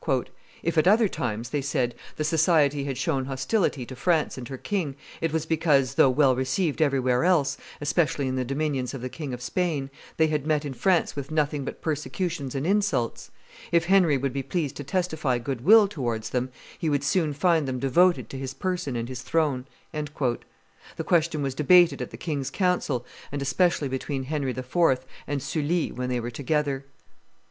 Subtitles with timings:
[0.63, 4.57] If at other times," they said, "the society had shown hostility to France and her
[4.57, 9.09] king, it was because, though well received everywhere else, especially in the dominions of the
[9.09, 13.29] King of Spain, they had met in France with nothing but persecutions and insults.
[13.71, 16.49] If Henry would be pleased to testify good will towards them,
[16.79, 21.53] he would soon find them devoted to his person and his throne." The question was
[21.53, 25.05] debated at the king's council, and especially between Henry IV.
[25.27, 26.85] and Sully when they were together.